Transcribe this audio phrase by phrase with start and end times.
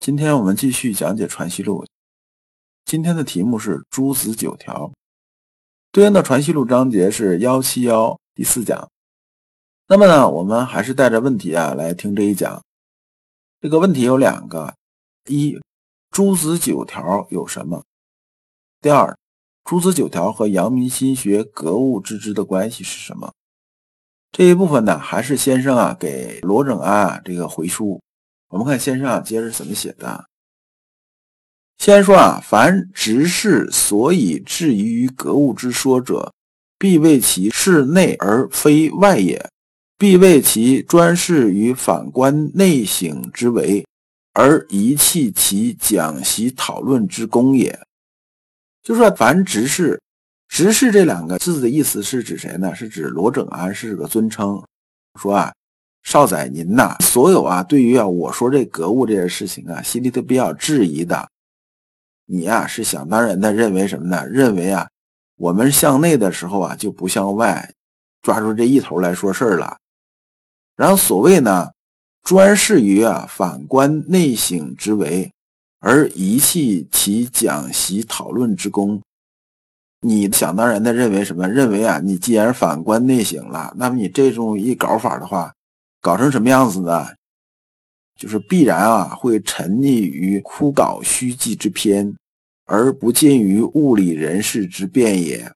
[0.00, 1.84] 今天我们继续讲解《传习录》。
[2.84, 4.92] 今天的题目是诸子九条，
[5.90, 8.88] 对应的《传习录》章节是幺七幺第四讲。
[9.88, 12.62] 那么呢，我们还是带着问题啊来听这一讲。
[13.60, 14.72] 这个问题有两个：
[15.26, 15.60] 一，
[16.10, 17.84] 诸子九条有什么？
[18.80, 19.18] 第二。
[19.64, 23.34] 诸子九条和阳明心学格物致知的关系是什么？
[24.30, 28.00] 这一部分呢，还是先生啊给罗整安啊这个回书。
[28.48, 30.24] 我们看先生啊接着怎么写的。
[31.78, 36.32] 先说啊，凡执事所以质疑于格物之说者，
[36.76, 39.38] 必为其是内而非外也；
[39.96, 43.86] 必为其专事于反观内省之为，
[44.32, 47.78] 而遗弃其讲习讨论之功也。
[48.82, 50.00] 就说凡执事，
[50.48, 52.74] 执事这两个字的意思是指谁呢？
[52.74, 54.60] 是指罗整安是个尊称，
[55.20, 55.52] 说啊，
[56.08, 61.28] 少宰您呐，所有啊，对于啊我说这格物这件事情啊，心里都比较质疑的，
[62.24, 64.26] 你呀是想当然的认为什么呢？
[64.26, 64.88] 认为啊，
[65.36, 67.74] 我们向内的时候啊就不向外，
[68.22, 69.76] 抓住这一头来说事儿了。
[70.76, 71.72] 然后所谓呢，
[72.22, 75.30] 专事于啊反观内省之为。
[75.80, 79.02] 而遗弃其讲习讨论之功，
[80.00, 81.46] 你想当然的认为什么？
[81.46, 85.52] 认为啊，你既然反观内省了，那么你这种一搞法的话，
[86.00, 87.08] 搞成什么样子呢？
[88.16, 92.14] 就是必然啊，会沉溺于枯槁虚寂之篇，
[92.66, 95.52] 而不见于物理人事之变也。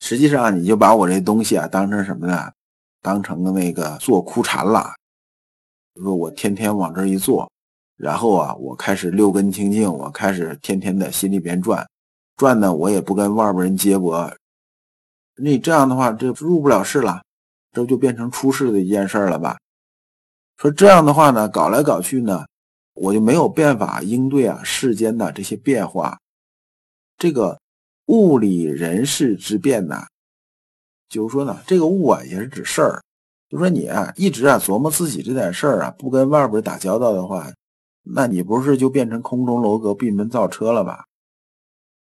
[0.00, 2.52] 实际上，你就把我这东西啊当成什么呢？
[3.00, 4.92] 当成那个坐枯禅了。
[6.02, 7.50] 说我天天往这一坐。
[7.96, 11.88] 然后啊，我开始六根清净，我开始天天的心里边转，
[12.36, 14.30] 转呢，我也不跟外边人接驳。
[15.36, 17.23] 你这样的话，这入不了世了，
[17.74, 19.58] 这就变成出世的一件事了吧？
[20.56, 22.46] 说这样的话呢，搞来搞去呢，
[22.94, 26.18] 我就没有办法应对啊世间的这些变化。
[27.18, 27.60] 这个
[28.06, 30.06] 物理人事之变呢，
[31.08, 33.02] 就是说呢，这个物啊也是指事儿。
[33.50, 37.52] 就说你啊一直啊琢磨自己这点事儿啊，不跟外边打交道的话。
[38.06, 41.06] 那你不是就变成空中楼阁、闭门造车了吧？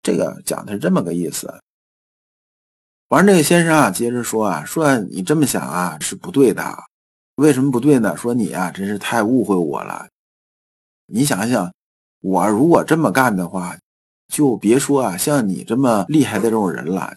[0.01, 1.61] 这个讲的是这么个意思。
[3.13, 6.63] 完，这个先生啊，接着说啊，说你这么想啊是不对的。
[7.35, 8.17] 为什么不对呢？
[8.17, 10.07] 说你啊，真是太误会我了。
[11.05, 11.71] 你想想，
[12.21, 13.77] 我如果这么干的话，
[14.27, 17.13] 就别说啊，像你这么厉害的这种人了，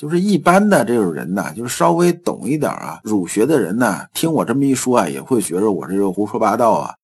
[0.00, 6.94] 就是一般的这种人呢，就是稍微懂一点啊，儒学的人呢，听我这么一说啊，也会觉得我这个胡说八道啊。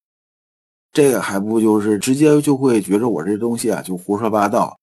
[0.91, 4.75] 这个还不就是直接就会觉着我这东西啊就胡说八道，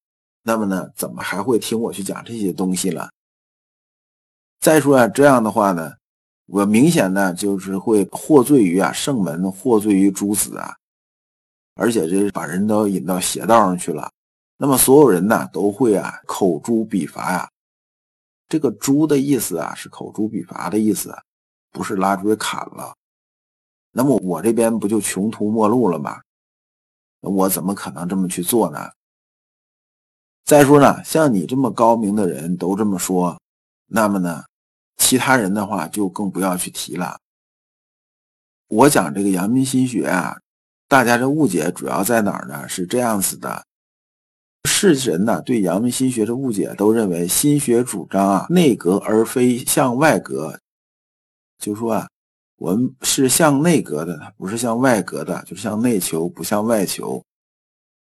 [0.45, 3.11] 那么呢，怎么还会听我去讲这些东西了？
[4.69, 5.95] 再说啊，这样的话呢，
[6.45, 10.77] 我明显呢就是会获罪于啊圣门，获罪于诸子啊，
[11.75, 14.12] 而且这把人都引到邪道上去了。
[14.59, 17.49] 那么所有人呢都会啊口诛笔伐呀。
[18.47, 21.17] 这个“诛”的意思啊是口诛笔伐的意思，
[21.73, 22.95] 不是拉出去砍了。
[23.91, 26.21] 那么我这边不就穷途末路了吗？
[27.21, 28.91] 我怎么可能这么去做呢？
[30.45, 33.41] 再说呢，像你这么高明的人都这么说，
[33.87, 34.45] 那么呢，
[34.99, 37.19] 其他人的话就更不要去提了。
[38.69, 40.37] 我讲这个阳明心学啊，
[40.87, 42.69] 大家这误解主要在哪儿呢？
[42.69, 43.65] 是这样子的：
[44.65, 50.61] 世人呢对阳明心学的误解，都认为心学主张啊内格而非向外格，
[51.59, 52.09] 就说啊。
[52.61, 57.23] 我们是向内格的，不是向外格的，就是向内求，不向外求。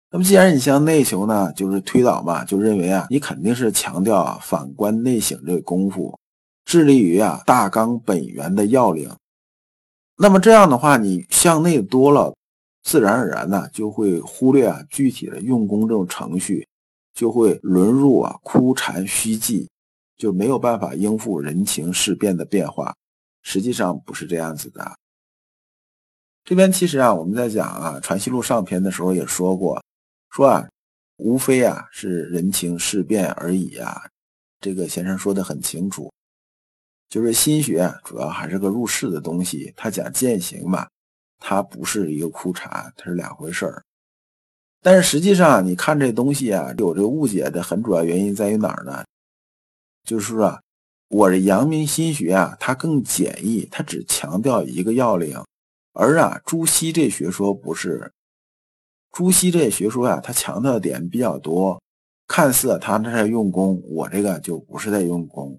[0.10, 6.18] 那么既然你向内求呢，就是推导嘛，就认为啊，你肯定是强调啊反观内省这个功夫，
[6.68, 9.10] 致力于啊大纲本源的要领。
[10.18, 12.36] 那么这样的话，你向内多了，
[12.84, 16.68] 自然而然呢就会忽略啊具体的用功这种程序，
[17.14, 19.66] 就会沦入啊枯禅虚寂，
[20.18, 22.94] 就没有办法应付人情事变的变化。
[23.44, 24.94] 实际上不是这样子的。
[26.44, 29.82] 这边其实啊，我们在讲啊《传习录》上篇的时候也说过，
[30.32, 30.68] 说啊，
[31.16, 34.02] 无非啊是人情事变而已啊。
[34.60, 36.12] 这个先生说的很清楚，
[37.10, 40.88] 就是心学主要还是个入世的东西，它讲践行嘛，
[41.40, 43.84] 它不是一个枯禅，它是两回事儿。
[44.82, 49.04] 但是实际上，你看这东西啊，有这个误解的很主要原因在于哪儿呢？
[50.04, 50.62] 就是说啊，
[51.10, 55.44] 我这阳明心学啊，它更简易，它只强调一个要领，
[55.94, 58.12] 而啊，朱熹这学说不是。
[59.12, 61.82] 朱熹这学说啊，他强调的点比较多，
[62.28, 65.58] 看似他这在用功，我这个就不是在用功。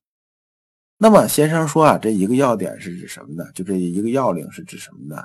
[1.01, 3.45] 那么先生说啊，这一个要点是指什么呢？
[3.55, 5.25] 就这一个要领是指什么呢？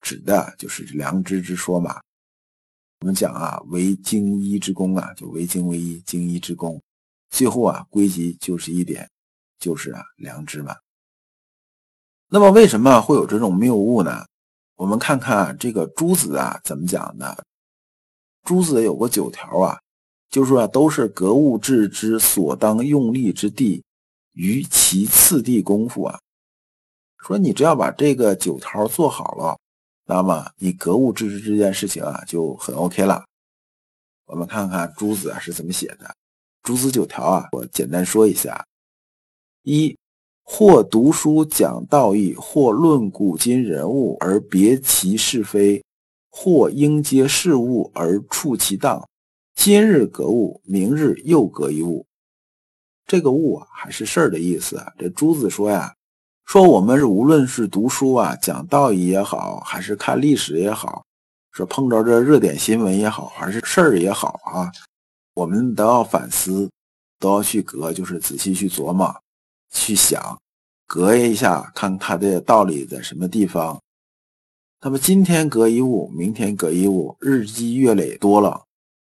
[0.00, 2.00] 指的就是良知之说嘛。
[3.00, 6.80] 我们讲啊，为精一之功啊，就为精为一，精一之功，
[7.28, 9.10] 最后啊，归集就是一点，
[9.58, 10.74] 就是啊，良知嘛。
[12.28, 14.24] 那么为什么会有这种谬误呢？
[14.76, 17.44] 我们看看这个诸子啊怎么讲的？
[18.44, 19.78] 诸子有个九条啊，
[20.30, 23.84] 就是说都是格物致知所当用力之地，
[24.32, 26.18] 于其次第功夫啊。
[27.18, 29.58] 说你只要把这个九条做好了。
[30.04, 33.24] 那么你格物致知这件事情啊就很 OK 了。
[34.26, 36.14] 我们看看朱子啊是怎么写的。
[36.62, 38.66] 诸子九条啊，我简单说一下：
[39.62, 39.96] 一，
[40.42, 45.84] 或读书讲道义，或论古今人物而别其是非，
[46.30, 49.08] 或应接事物而处其当。
[49.54, 52.04] 今日格物，明日又格一物。
[53.12, 54.82] 这个物啊，还是事儿的意思。
[54.96, 55.94] 这朱子说呀。
[56.46, 61.04] 说我们是无论是读书啊、讲道义也好，还是看历史也好，
[61.50, 64.72] 说碰着这热点新闻也好，还是事儿也好啊，
[65.34, 66.70] 我们都要反思，
[67.18, 69.14] 都要去隔，就是仔细去琢磨、
[69.70, 70.40] 去想，
[70.86, 73.78] 隔一下，看它的道理在什么地方。
[74.80, 78.62] 那么今天隔一物，明天隔一物，日积月累多了，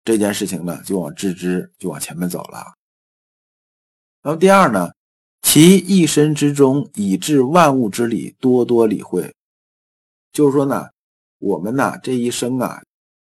[0.03, 2.73] 这件事情呢，就往致知，就往前面走了。
[4.25, 4.89] 那么第二呢？
[5.41, 9.35] 其一生之中，以至万物之理，多多理会。
[10.31, 10.87] 就是说呢，
[11.39, 12.81] 我们呢这一生啊，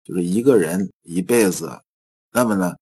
[0.06, 1.82] 就是一个人一辈子，
[2.32, 2.74] 那么呢，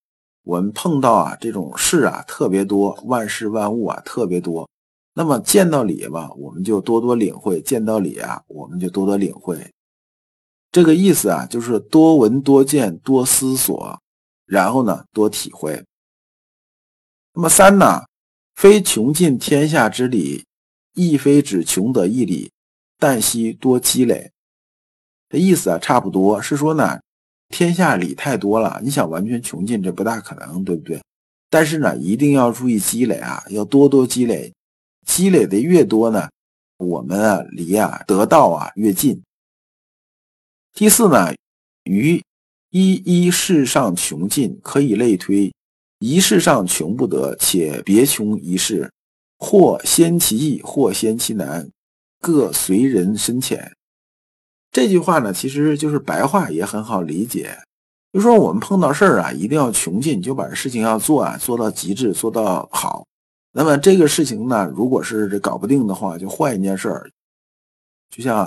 [0.43, 4.69] 我们碰到啊这种事啊特别多，万事万物啊特别多。
[5.15, 9.57] 那么见到理吧，我们就多多领会；见到理啊，我们就多多领会。
[10.71, 13.99] 这个意思啊，就是多闻多见多思索，
[14.45, 15.83] 然后呢多体会。
[17.35, 18.03] 那么三呢？
[18.55, 20.45] 非穷尽天下之理，
[20.93, 22.51] 亦非只穷得一理，
[22.99, 24.31] 但惜多积累。
[25.27, 27.01] 这意思啊，差不多是说呢，
[27.49, 31.01] 天下理太多了，你想完全穷尽，这不大可能，对不对？
[31.49, 34.53] 但是呢，一定要注意积累啊，要多多积累，
[35.07, 36.29] 积累的越多呢，
[36.77, 39.23] 我们啊离啊得道啊越近。
[40.73, 41.33] 第四呢，
[41.85, 42.21] 于
[42.69, 45.51] 一一事上穷尽，可以类推。
[46.05, 48.91] 一事上穷不得，且别穷一事，
[49.39, 51.69] 或先其易，或先其难，
[52.19, 53.71] 各随人深浅。
[54.69, 57.57] 这句话呢，其实就是白话，也很好理解。
[58.11, 63.07] 就说我们碰到事儿啊，一定要穷尽，就把事情要做啊，做到极致，做到好。
[63.53, 67.09] 那么这个事情呢，如果是这搞不定的话，就换一件事儿。
[68.13, 68.45] 就像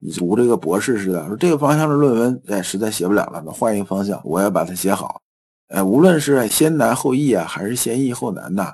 [0.00, 5.22] 你读这个博士似的，说这个方向的论文，哎，实在写不了了，那换一个方向，我要把它写好。
[5.68, 8.72] 哎，无论是先难后易啊，还是先易后难呐，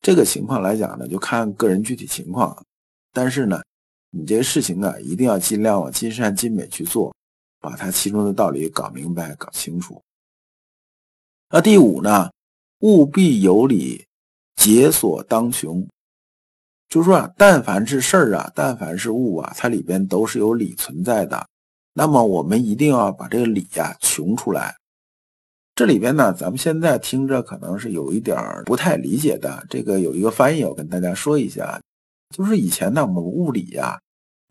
[0.00, 2.56] 这个情况来讲呢，就看个人具体情况。
[3.12, 3.60] 但是呢，
[4.10, 7.12] 你这个事情啊，一定要尽量往尽善尽美去做，
[7.60, 10.00] 把它其中的道理搞明白、搞清楚。
[11.50, 12.30] 那第五呢，
[12.80, 14.04] 务必有理，
[14.54, 15.84] 解所当穷。
[16.88, 21.44] 就是说啊，但凡是事儿啊，但凡是物啊，它里边都是有理存在的。
[21.92, 24.76] 那么我们一定要把这个理呀穷出来。
[25.76, 29.62] 这里边呢，咱们现在听着可能是有一点不太理解的。
[29.68, 31.78] 这个有一个翻译，我跟大家说一下，
[32.34, 34.00] 就是以前呢，我们物理呀，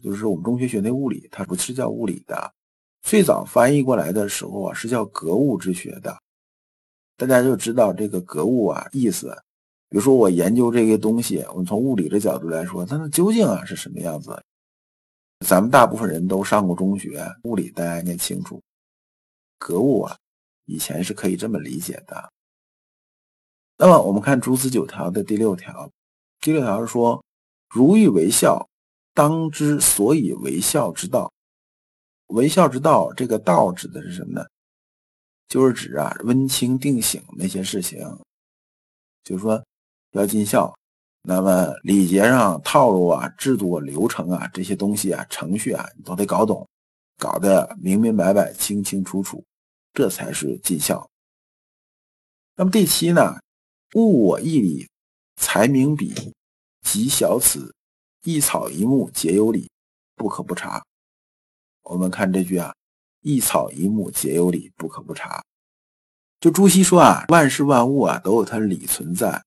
[0.03, 2.53] 就是我们中学学那物理，它不是叫物理的，
[3.01, 6.15] 最早翻译过来的时候啊，是叫格物之学的。
[7.17, 9.35] 大家就知道这个格物啊意思。
[9.89, 14.39] 比如说我研究这个东西，我们从物理的角度来说，它究竟啊是什么样子？
[15.43, 18.61] 咱们大部分人都上过中学，物理大家应该清楚，
[19.57, 20.15] 格物啊。
[20.65, 22.31] 以前是可以这么理解的。
[23.77, 25.91] 那么我们看诸子九条的第六条，
[26.39, 27.23] 第六条是说
[27.69, 28.69] ：“如欲为孝，
[29.13, 31.31] 当知所以为孝之道。
[32.27, 34.45] 为孝之道，这个道指的是什么呢？
[35.47, 37.99] 就是指啊温清定省那些事情，
[39.23, 39.63] 就是说
[40.11, 40.73] 要尽孝。
[41.21, 46.67] 那么礼节上套路啊、制度、流程啊这些东西啊、程序啊，你都得搞懂，
[47.17, 49.43] 搞得明明白白、清清楚楚。”
[49.95, 51.09] 这才是尽孝。
[52.57, 53.39] 那么第七呢？
[53.95, 54.89] 物我一理，
[55.37, 56.13] 才明彼，
[56.81, 57.73] 及小此，
[58.23, 59.69] 一草一木皆有理，
[60.15, 60.83] 不可不察。
[61.83, 62.73] 我们看这句啊，
[63.21, 65.41] 一草一木皆有理，不可不察。
[66.41, 69.41] 就朱熹说啊，万事万物啊都有它理存在，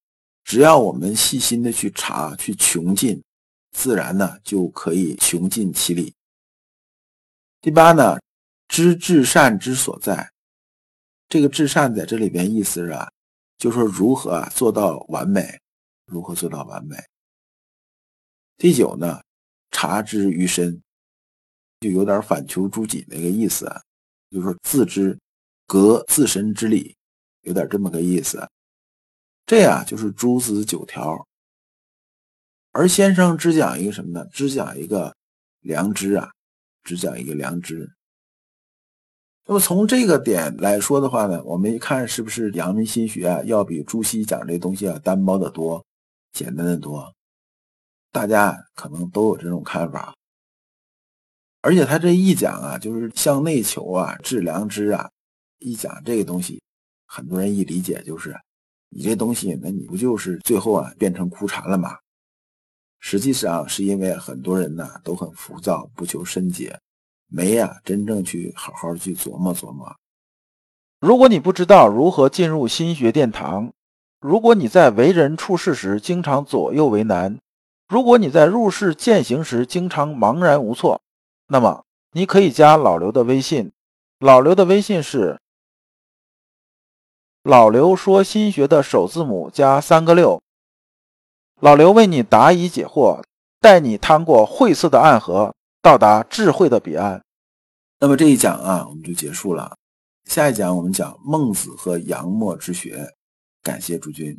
[0.44, 3.22] 只要我们细心的去查，去穷尽，
[3.72, 6.14] 自然呢就可以穷尽其理。
[7.60, 8.18] 第八呢，
[8.66, 10.30] 知至善之所在。
[11.28, 13.06] 这个至善在这里边意思是啊，
[13.58, 15.60] 就说如何做到完美，
[16.06, 16.96] 如何做到完美。
[18.56, 19.20] 第九呢，
[19.70, 20.82] 察之于身，
[21.80, 23.66] 就有点反求诸己那个意思，
[24.30, 25.18] 就是说自知
[25.66, 26.96] 格自身之理，
[27.42, 28.48] 有点这么个意思。
[29.44, 31.26] 这呀就是诸子九条。
[32.72, 34.26] 而先生只讲一个什么呢？
[34.32, 35.14] 只讲一个
[35.60, 36.30] 良知啊，
[36.84, 37.90] 只讲一个良知。
[39.50, 45.82] 那么从这个点来说的话呢，我们一看是不是阳明心学啊，要比朱熹讲这东西啊单薄的多，
[46.34, 47.10] 简单的多？
[48.12, 50.14] 大家可能都有这种看法。
[51.62, 55.10] 而且他这一讲啊，就是向内求啊，致良知啊，
[55.60, 56.60] 一讲这个东西，
[57.06, 58.38] 很多人一理解就是，
[58.90, 61.96] 你这东西，那你不就是最后啊变成枯禅了吗？
[63.00, 66.78] 实际上是因为很多人呢都很浮躁，不求深解。
[67.28, 69.94] 没呀，真正去好好去琢磨琢磨。
[71.00, 73.70] 如果你不知道如何进入心学殿堂，
[74.18, 77.38] 如果你在为人处事时经常左右为难，
[77.86, 81.00] 如果你在入世践行时经常茫然无措，
[81.48, 83.70] 那么你可以加老刘的微信。
[84.18, 85.38] 老刘的微信是
[87.44, 90.42] 老刘说心学的首字母加三个六。
[91.60, 93.22] 老刘为你答疑解惑，
[93.60, 95.54] 带你趟过晦涩的暗河。
[95.88, 97.24] 到达智慧的彼岸。
[97.98, 99.74] 那么这一讲啊，我们就结束了。
[100.26, 103.08] 下一讲我们讲孟子和杨墨之学。
[103.62, 104.38] 感谢诸君。